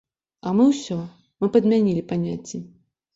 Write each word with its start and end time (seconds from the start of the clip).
А 0.47 0.53
мы 0.59 0.65
ўсё, 0.69 0.95
мы 1.45 1.49
падмянілі 1.57 2.03
паняцці. 2.13 2.63